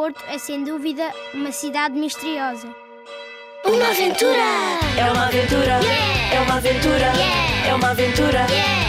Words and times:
Porto 0.00 0.24
é 0.30 0.38
sem 0.38 0.64
dúvida 0.64 1.12
uma 1.34 1.52
cidade 1.52 1.94
misteriosa. 1.94 2.66
Uma 3.66 3.90
aventura! 3.90 4.46
É 4.96 5.12
uma 5.12 5.26
aventura! 5.26 5.78
É 6.32 6.40
uma 6.40 6.54
aventura! 6.54 7.12
É 7.68 7.74
uma 7.74 7.90
aventura! 7.90 8.46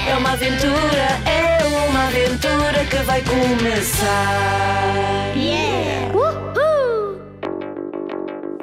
É 0.08 0.16
uma 0.16 0.32
aventura! 0.32 1.08
É 1.28 1.90
uma 1.90 2.08
aventura 2.08 2.86
que 2.90 2.96
vai 3.04 3.22
começar! 3.26 4.14
Yeah! 5.36 6.14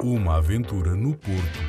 Uma 0.01 0.37
aventura 0.37 0.95
no 0.95 1.13
Porto. 1.13 1.59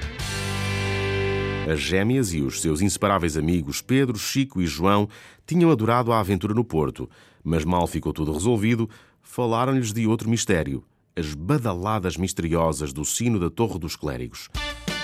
As 1.71 1.79
gêmeas 1.79 2.33
e 2.33 2.41
os 2.41 2.63
seus 2.63 2.81
inseparáveis 2.81 3.37
amigos 3.37 3.83
Pedro, 3.83 4.19
Chico 4.19 4.63
e 4.63 4.67
João 4.67 5.11
tinham 5.47 5.71
adorado 5.71 6.11
a 6.11 6.21
aventura 6.21 6.55
no 6.55 6.65
Porto, 6.65 7.07
mas 7.45 7.67
mal 7.67 7.87
ficou 7.87 8.15
tudo 8.15 8.33
resolvido, 8.33 8.89
falaram-lhes 9.23 9.93
de 9.93 10.07
outro 10.07 10.29
mistério: 10.29 10.85
as 11.17 11.35
badaladas 11.35 12.17
misteriosas 12.17 12.93
do 12.93 13.05
sino 13.05 13.39
da 13.39 13.51
Torre 13.51 13.79
dos 13.79 13.97
Clérigos. 13.97 14.49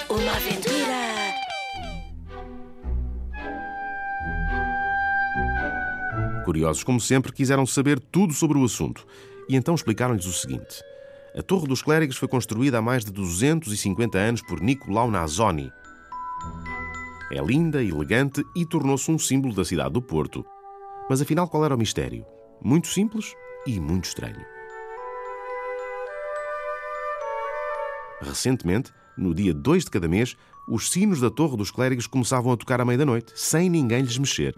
Uma 0.09 0.33
aventura! 0.33 0.77
Curiosos 6.45 6.85
como 6.85 7.01
sempre, 7.01 7.33
quiseram 7.33 7.67
saber 7.67 7.99
tudo 7.99 8.33
sobre 8.33 8.57
o 8.57 8.65
assunto 8.65 9.05
e 9.49 9.57
então 9.57 9.75
explicaram-lhes 9.75 10.27
o 10.27 10.33
seguinte: 10.33 10.83
a 11.37 11.43
Torre 11.43 11.67
dos 11.67 11.83
Clérigos 11.83 12.17
foi 12.17 12.29
construída 12.29 12.79
há 12.79 12.83
mais 12.83 13.05
de 13.05 13.13
250 13.13 14.17
anos 14.17 14.43
por 14.43 14.61
Nicolau 14.61 15.11
Nazoni. 15.11 15.71
É 17.31 17.41
linda, 17.43 17.83
elegante 17.83 18.45
e 18.55 18.65
tornou-se 18.65 19.11
um 19.11 19.19
símbolo 19.19 19.53
da 19.55 19.65
cidade 19.65 19.93
do 19.93 20.01
Porto. 20.01 20.47
Mas 21.11 21.21
afinal, 21.21 21.49
qual 21.49 21.65
era 21.65 21.75
o 21.75 21.79
mistério? 21.79 22.25
Muito 22.63 22.87
simples 22.87 23.35
e 23.67 23.81
muito 23.81 24.05
estranho. 24.05 24.45
Recentemente, 28.21 28.93
no 29.17 29.35
dia 29.35 29.53
2 29.53 29.85
de 29.85 29.91
cada 29.91 30.09
mês, 30.09 30.37
os 30.69 30.91
sinos 30.91 31.21
da 31.21 31.31
Torre 31.31 31.57
dos 31.57 31.71
Clérigos 31.71 32.07
começavam 32.07 32.53
a 32.53 32.57
tocar 32.57 32.81
à 32.81 32.85
meia-noite, 32.85 33.33
sem 33.35 33.69
ninguém 33.69 34.03
lhes 34.03 34.19
mexer. 34.19 34.55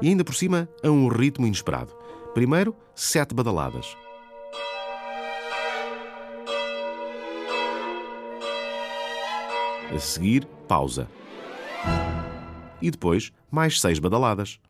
E 0.00 0.08
ainda 0.08 0.24
por 0.24 0.34
cima, 0.34 0.68
a 0.82 0.90
um 0.90 1.08
ritmo 1.08 1.46
inesperado. 1.46 1.92
Primeiro, 2.34 2.76
sete 2.94 3.34
badaladas. 3.34 3.96
A 9.94 9.98
seguir, 9.98 10.46
pausa. 10.68 11.08
E 12.82 12.90
depois, 12.90 13.32
mais 13.50 13.80
seis 13.80 13.98
badaladas. 13.98 14.60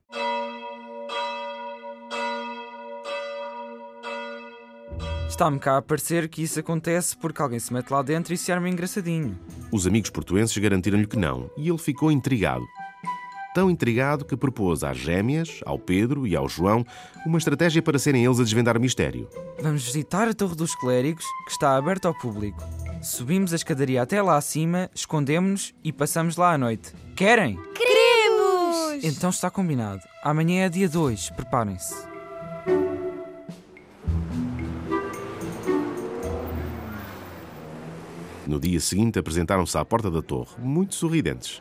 Está-me 5.37 5.59
cá 5.59 5.77
a 5.77 5.83
parecer 5.83 6.31
que 6.31 6.43
isso 6.43 6.59
acontece 6.59 7.15
porque 7.15 7.43
alguém 7.43 7.59
se 7.59 7.71
mete 7.71 7.91
lá 7.91 8.01
dentro 8.01 8.33
e 8.33 8.39
se 8.39 8.51
arma 8.51 8.71
engraçadinho. 8.71 9.39
Os 9.71 9.87
amigos 9.87 10.09
portuenses 10.09 10.57
garantiram-lhe 10.57 11.07
que 11.07 11.19
não, 11.19 11.51
e 11.59 11.69
ele 11.69 11.77
ficou 11.77 12.11
intrigado. 12.11 12.65
Tão 13.55 13.71
intrigado 13.71 14.25
que 14.25 14.35
propôs 14.35 14.83
às 14.83 14.97
gêmeas, 14.97 15.61
ao 15.67 15.79
Pedro 15.79 16.27
e 16.27 16.35
ao 16.35 16.49
João 16.49 16.87
uma 17.27 17.37
estratégia 17.37 17.83
para 17.83 17.99
serem 17.99 18.25
eles 18.25 18.41
a 18.41 18.45
desvendar 18.45 18.79
o 18.79 18.81
mistério. 18.81 19.29
Vamos 19.61 19.85
visitar 19.85 20.27
a 20.27 20.33
Torre 20.33 20.57
dos 20.57 20.75
Clérigos, 20.75 21.27
que 21.45 21.53
está 21.53 21.77
aberta 21.77 22.09
ao 22.09 22.15
público. 22.15 22.63
Subimos 23.03 23.53
a 23.53 23.57
escadaria 23.57 24.01
até 24.01 24.23
lá 24.23 24.39
acima, 24.39 24.89
escondemos-nos 24.95 25.75
e 25.85 25.93
passamos 25.93 26.39
lá 26.39 26.55
à 26.55 26.57
noite. 26.57 26.95
Querem? 27.15 27.61
Queremos! 27.75 29.05
Então 29.05 29.29
está 29.29 29.51
combinado. 29.51 30.01
Amanhã 30.25 30.65
é 30.65 30.71
dia 30.71 30.89
2, 30.89 31.29
preparem-se. 31.37 32.16
No 38.47 38.61
dia 38.61 38.79
seguinte, 38.79 39.19
apresentaram-se 39.19 39.77
à 39.77 39.85
porta 39.85 40.09
da 40.09 40.23
torre, 40.23 40.55
muito 40.59 40.95
sorridentes. 40.95 41.61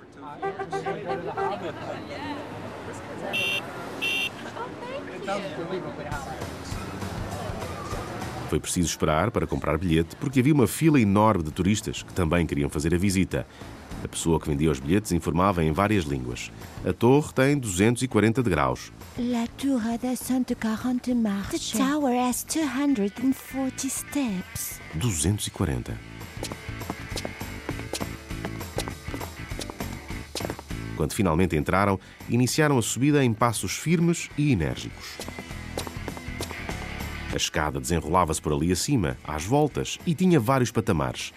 Foi 8.47 8.59
preciso 8.59 8.87
esperar 8.87 9.31
para 9.31 9.47
comprar 9.47 9.77
bilhete 9.79 10.15
porque 10.17 10.39
havia 10.39 10.53
uma 10.53 10.67
fila 10.67 10.99
enorme 10.99 11.43
de 11.43 11.51
turistas 11.51 12.03
que 12.03 12.13
também 12.13 12.45
queriam 12.45 12.69
fazer 12.69 12.93
a 12.93 12.97
visita. 12.97 13.47
A 14.03 14.07
pessoa 14.07 14.39
que 14.39 14.47
vendia 14.47 14.69
os 14.69 14.79
bilhetes 14.79 15.11
informava 15.11 15.63
em 15.63 15.71
várias 15.71 16.03
línguas. 16.03 16.51
A 16.87 16.93
torre 16.93 17.33
tem 17.33 17.57
240 17.57 18.43
degraus. 18.43 18.91
La 19.17 19.47
tour 19.57 19.81
a 19.87 19.97
240 19.97 21.15
marches. 21.15 21.71
The 21.71 21.79
tower 21.79 22.13
has 22.15 22.43
240 22.43 23.89
steps. 23.89 24.79
240. 24.93 26.14
Quando 30.95 31.13
finalmente 31.13 31.55
entraram, 31.55 31.99
iniciaram 32.29 32.77
a 32.77 32.81
subida 32.81 33.23
em 33.23 33.33
passos 33.33 33.73
firmes 33.73 34.29
e 34.37 34.51
enérgicos. 34.51 35.17
A 37.33 37.35
escada 37.35 37.81
desenrolava-se 37.81 38.41
por 38.41 38.53
ali 38.53 38.71
acima, 38.71 39.17
às 39.23 39.43
voltas, 39.43 39.99
e 40.05 40.15
tinha 40.15 40.39
vários 40.39 40.71
patamares. 40.71 41.33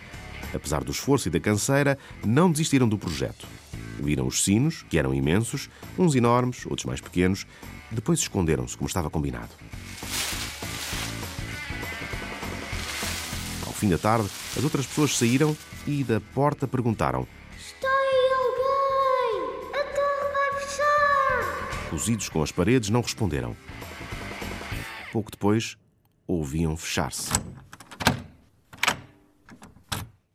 Apesar 0.55 0.85
do 0.85 0.93
esforço 0.93 1.29
e 1.29 1.31
da 1.31 1.41
canseira, 1.41 1.99
não 2.25 2.51
desistiram 2.51 2.89
do 2.89 2.97
projeto. 2.97 3.47
Viram 3.99 4.27
os 4.27 4.45
sinos, 4.45 4.85
que 4.89 4.97
eram 4.97 5.13
imensos, 5.13 5.69
uns 5.99 6.15
enormes, 6.15 6.65
outros 6.67 6.85
mais 6.85 7.01
pequenos. 7.01 7.47
Depois 7.91 8.21
esconderam-se, 8.21 8.77
como 8.77 8.87
estava 8.87 9.11
combinado. 9.11 9.51
Ao 13.67 13.73
fim 13.73 13.89
da 13.89 13.99
tarde, 13.99 14.29
as 14.57 14.63
outras 14.63 14.87
pessoas 14.87 15.17
saíram 15.17 15.57
e 15.87 16.05
da 16.05 16.21
porta 16.21 16.69
perguntaram: 16.69 17.27
Está 17.59 17.88
Cozidos 21.91 22.29
com 22.29 22.43
as 22.43 22.53
paredes, 22.53 22.91
não 22.91 23.01
responderam. 23.01 23.57
Pouco 25.13 25.31
depois, 25.31 25.77
ouviam 26.27 26.77
fechar-se. 26.77 27.31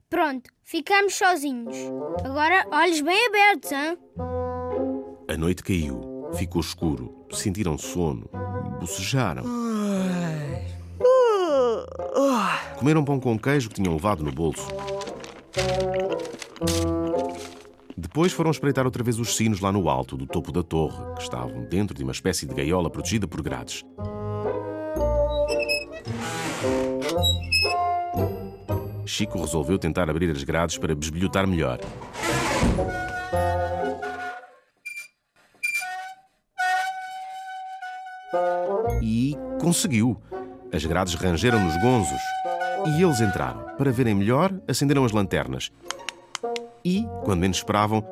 Pronto, 0.09 0.49
ficamos 0.63 1.15
sozinhos. 1.15 1.75
Agora, 2.23 2.65
olhos 2.71 3.01
bem 3.01 3.27
abertos, 3.27 3.71
hã? 3.71 3.97
A 5.27 5.37
noite 5.37 5.63
caiu, 5.63 6.29
ficou 6.35 6.61
escuro, 6.61 7.25
sentiram 7.31 7.77
sono, 7.77 8.29
bocejaram. 8.79 9.43
Comeram 12.77 13.05
pão 13.05 13.19
com 13.19 13.37
queijo 13.39 13.69
que 13.69 13.75
tinham 13.75 13.93
levado 13.93 14.23
no 14.23 14.31
bolso. 14.31 14.67
Depois 18.13 18.31
foram 18.31 18.51
espreitar 18.51 18.85
outra 18.85 19.03
vez 19.03 19.17
os 19.17 19.35
sinos 19.35 19.59
lá 19.59 19.71
no 19.71 19.89
alto, 19.89 20.15
do 20.15 20.27
topo 20.27 20.51
da 20.51 20.61
torre, 20.61 21.15
que 21.15 21.23
estavam 21.23 21.63
dentro 21.63 21.97
de 21.97 22.03
uma 22.03 22.11
espécie 22.11 22.45
de 22.45 22.53
gaiola 22.53 22.87
protegida 22.87 23.27
por 23.27 23.41
grades. 23.41 23.83
Chico 29.03 29.39
resolveu 29.39 29.79
tentar 29.79 30.11
abrir 30.11 30.29
as 30.29 30.43
grades 30.43 30.77
para 30.77 30.93
besbilhotar 30.93 31.47
melhor. 31.47 31.79
E 39.01 39.35
conseguiu. 39.59 40.21
As 40.71 40.85
grades 40.85 41.15
rangeram 41.15 41.59
nos 41.59 41.75
gonzos. 41.81 42.21
E 42.95 43.01
eles 43.01 43.19
entraram. 43.21 43.75
Para 43.75 43.91
verem 43.91 44.13
melhor, 44.13 44.53
acenderam 44.67 45.03
as 45.03 45.11
lanternas. 45.11 45.71
E, 46.85 47.07
quando 47.23 47.39
menos 47.39 47.57
esperavam, 47.57 48.03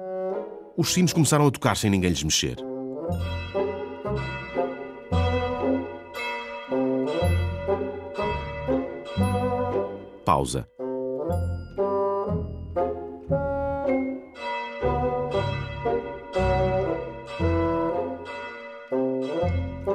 os 0.77 0.93
sinos 0.93 1.11
começaram 1.11 1.45
a 1.45 1.51
tocar 1.51 1.75
sem 1.75 1.89
ninguém 1.89 2.09
lhes 2.09 2.23
mexer. 2.23 2.55
Pausa. 10.23 10.67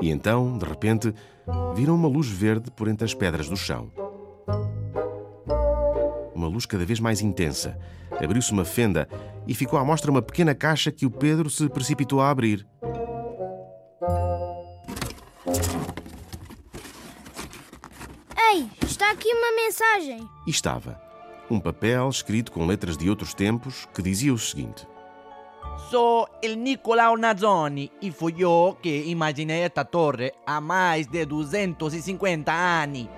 E 0.03 0.11
então, 0.11 0.59
de 0.59 0.67
repente, 0.67 1.15
viram 1.75 1.95
uma 1.95 2.09
luz 2.09 2.29
verde 2.29 2.71
por 2.71 2.89
entre 2.89 3.07
as 3.07 3.15
pedras 3.15 3.49
do 3.49 3.57
chão. 3.57 3.91
uma 6.35 6.49
luz 6.49 6.67
cada 6.67 6.85
vez 6.85 7.01
mais 7.01 7.21
intensa. 7.23 7.79
Abriu-se 8.23 8.53
uma 8.53 8.65
fenda 8.65 9.09
e 9.47 9.55
ficou 9.55 9.79
à 9.79 9.85
mostra 9.85 10.11
uma 10.11 10.23
pequena 10.23 10.55
caixa 10.55 10.91
que 10.91 11.07
o 11.07 11.11
Pedro 11.11 11.51
se 11.51 11.69
precipitou 11.69 12.21
a 12.21 12.31
abrir. 12.31 12.67
Ei, 18.53 18.69
está 18.83 19.11
aqui 19.11 19.33
uma 19.33 19.53
mensagem. 19.57 20.29
E 20.47 20.51
estava 20.51 21.01
um 21.51 21.61
papel 21.61 22.09
escrito 22.09 22.51
com 22.51 22.67
letras 22.67 22.97
de 22.97 23.09
outros 23.09 23.35
tempos 23.35 23.87
que 23.95 24.03
dizia 24.03 24.33
o 24.33 24.39
seguinte: 24.39 24.87
Sou 25.91 26.29
el 26.43 26.57
Nicolau 26.57 27.17
Nazzoni 27.17 27.93
e 28.03 28.11
fui 28.11 28.35
eu 28.39 28.77
que 28.83 29.05
imaginei 29.05 29.61
esta 29.61 29.85
torre 29.85 30.33
há 30.45 30.61
mais 30.61 31.07
de 31.07 31.25
250 31.25 32.53
anos. 32.53 33.09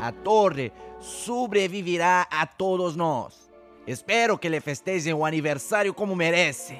A 0.00 0.12
torre 0.12 0.72
sobreviverá 1.00 2.26
a 2.30 2.46
todos 2.46 2.96
nós. 2.96 3.45
Espero 3.86 4.36
que 4.36 4.48
lhe 4.48 4.60
festejem 4.60 5.14
o 5.14 5.24
aniversário 5.24 5.94
como 5.94 6.16
merece. 6.16 6.76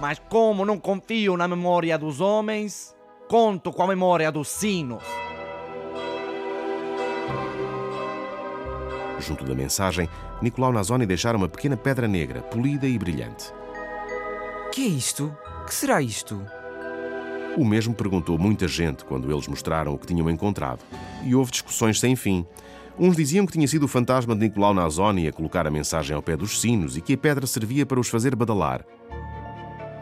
Mas 0.00 0.18
como 0.30 0.64
não 0.64 0.78
confio 0.78 1.36
na 1.36 1.46
memória 1.46 1.98
dos 1.98 2.22
homens, 2.22 2.96
conto 3.28 3.70
com 3.70 3.82
a 3.82 3.86
memória 3.86 4.32
dos 4.32 4.48
sinos. 4.48 5.02
Junto 9.20 9.44
da 9.44 9.54
mensagem, 9.54 10.08
Nicolau 10.40 10.72
Nazoni 10.72 11.04
deixara 11.04 11.36
uma 11.36 11.48
pequena 11.48 11.76
pedra 11.76 12.08
negra, 12.08 12.40
polida 12.40 12.86
e 12.86 12.98
brilhante. 12.98 13.52
Que 14.72 14.86
é 14.86 14.88
isto? 14.88 15.36
Que 15.66 15.74
será 15.74 16.00
isto? 16.00 16.40
O 17.58 17.64
mesmo 17.64 17.94
perguntou 17.94 18.38
muita 18.38 18.66
gente 18.68 19.04
quando 19.04 19.30
eles 19.30 19.48
mostraram 19.48 19.94
o 19.94 19.98
que 19.98 20.06
tinham 20.06 20.30
encontrado. 20.30 20.80
E 21.24 21.34
houve 21.34 21.50
discussões 21.50 21.98
sem 22.00 22.14
fim. 22.14 22.46
Uns 22.98 23.14
diziam 23.14 23.44
que 23.44 23.52
tinha 23.52 23.68
sido 23.68 23.84
o 23.84 23.88
fantasma 23.88 24.34
de 24.34 24.40
Nicolau 24.42 24.72
Nazoni 24.72 25.28
a 25.28 25.32
colocar 25.32 25.66
a 25.66 25.70
mensagem 25.70 26.16
ao 26.16 26.22
pé 26.22 26.34
dos 26.34 26.60
sinos 26.60 26.96
e 26.96 27.02
que 27.02 27.12
a 27.12 27.18
pedra 27.18 27.46
servia 27.46 27.84
para 27.84 28.00
os 28.00 28.08
fazer 28.08 28.34
badalar. 28.34 28.86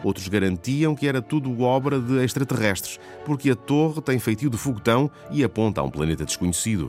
Outros 0.05 0.29
garantiam 0.29 0.95
que 0.95 1.09
era 1.09 1.21
tudo 1.21 1.63
obra 1.63 1.99
de 1.99 2.23
extraterrestres, 2.23 3.01
porque 3.25 3.51
a 3.51 3.57
torre 3.57 4.01
tem 4.01 4.19
feitio 4.21 4.49
de 4.49 4.57
foguetão 4.57 5.11
e 5.31 5.43
aponta 5.43 5.81
a 5.81 5.85
um 5.85 5.91
planeta 5.91 6.25
desconhecido. 6.25 6.89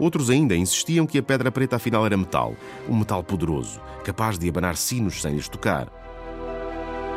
Outros 0.00 0.30
ainda 0.30 0.56
insistiam 0.56 1.06
que 1.06 1.18
a 1.18 1.22
pedra 1.22 1.52
preta 1.52 1.76
afinal 1.76 2.06
era 2.06 2.16
metal, 2.16 2.54
um 2.88 2.96
metal 2.96 3.22
poderoso, 3.22 3.80
capaz 4.04 4.38
de 4.38 4.48
abanar 4.48 4.76
sinos 4.76 5.20
sem 5.20 5.34
lhes 5.34 5.48
tocar. 5.48 5.88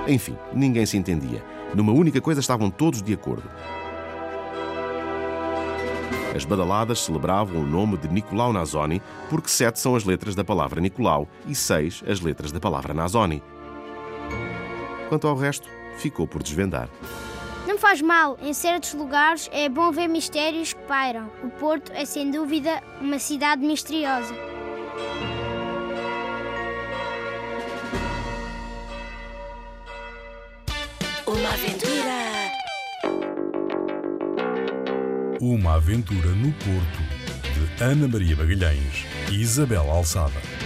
Enfim, 0.07 0.36
ninguém 0.53 0.86
se 0.86 0.97
entendia. 0.97 1.44
Numa 1.74 1.94
única 1.94 2.19
coisa 2.19 2.41
estavam 2.41 2.69
todos 2.69 3.01
de 3.01 3.13
acordo. 3.13 3.47
As 6.36 6.46
badaladas 6.46 7.00
celebravam 7.00 7.62
o 7.62 7.66
nome 7.66 7.98
de 7.98 8.08
Nicolau 8.08 8.54
Nazoni 8.54 9.02
porque 9.30 9.50
sete 9.50 9.80
são 9.80 9.96
as 9.96 10.04
letras 10.04 10.36
da 10.36 10.44
palavra 10.44 10.80
Nicolau 10.80 11.28
e 11.48 11.56
seis 11.56 12.04
as 12.08 12.22
letras 12.22 12.52
da 12.52 12.60
palavra 12.60 12.94
Nazoni. 12.94 13.42
Quanto 15.10 15.28
ao 15.28 15.36
resto, 15.36 15.68
ficou 15.98 16.28
por 16.28 16.44
desvendar. 16.44 16.88
Não 17.68 17.78
faz 17.78 18.02
mal, 18.02 18.38
em 18.42 18.54
certos 18.54 18.94
lugares 18.94 19.50
é 19.52 19.68
bom 19.68 19.92
ver 19.92 20.08
mistérios 20.08 20.74
que 20.74 20.81
pairam. 20.84 21.30
O 21.44 21.50
Porto 21.50 21.92
é 21.94 22.06
sem 22.06 22.30
dúvida 22.32 22.82
uma 23.02 23.20
cidade 23.20 23.66
misteriosa. 23.66 24.34
Uma 31.25 31.50
aventura. 31.50 32.19
Uma 35.41 35.75
aventura 35.75 36.31
no 36.31 36.51
Porto, 36.51 37.00
de 37.53 37.81
Ana 37.81 38.09
Maria 38.09 38.36
Magalhães 38.36 39.06
e 39.31 39.41
Isabel 39.41 39.89
Alçada. 39.89 40.59